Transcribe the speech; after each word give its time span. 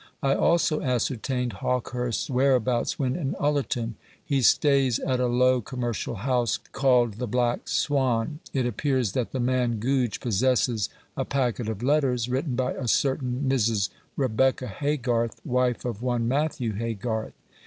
I 0.23 0.33
also 0.33 0.81
ascertained 0.81 1.57
Hawkehurst's 1.61 2.27
whereabouts 2.27 2.97
when 2.97 3.15
in 3.15 3.35
Ullerton. 3.39 3.97
He 4.25 4.41
stays 4.41 4.97
at 4.97 5.19
a 5.19 5.27
low 5.27 5.61
commercial 5.61 6.15
house 6.15 6.57
called 6.57 7.19
the 7.19 7.27
Black 7.27 7.67
Swan. 7.67 8.39
It 8.51 8.65
appears 8.65 9.11
that 9.11 9.31
the 9.31 9.39
man 9.39 9.77
Goodge 9.79 10.19
possesses 10.19 10.89
a 11.15 11.23
packet 11.23 11.69
of 11.69 11.83
letters 11.83 12.29
written 12.29 12.55
by 12.55 12.73
a 12.73 12.87
certain 12.87 13.45
Mrs. 13.47 13.89
Rebecca 14.17 14.65
Haygarth, 14.65 15.37
wife 15.45 15.85
of 15.85 16.01
one 16.01 16.27
Matthew 16.27 16.73
Haygarth. 16.73 17.33